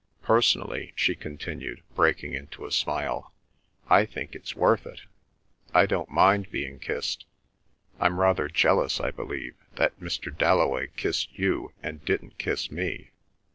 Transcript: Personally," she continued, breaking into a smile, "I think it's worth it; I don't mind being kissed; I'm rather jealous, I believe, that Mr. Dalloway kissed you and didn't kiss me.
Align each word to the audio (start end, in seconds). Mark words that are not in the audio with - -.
Personally," 0.23 0.93
she 0.95 1.13
continued, 1.13 1.83
breaking 1.93 2.33
into 2.33 2.65
a 2.65 2.71
smile, 2.71 3.31
"I 3.87 4.03
think 4.07 4.33
it's 4.33 4.55
worth 4.55 4.87
it; 4.87 5.01
I 5.75 5.85
don't 5.85 6.09
mind 6.09 6.49
being 6.49 6.79
kissed; 6.79 7.25
I'm 7.99 8.19
rather 8.19 8.47
jealous, 8.47 8.99
I 8.99 9.11
believe, 9.11 9.53
that 9.75 9.99
Mr. 9.99 10.35
Dalloway 10.35 10.87
kissed 10.97 11.37
you 11.37 11.71
and 11.83 12.03
didn't 12.03 12.39
kiss 12.39 12.71
me. 12.71 13.11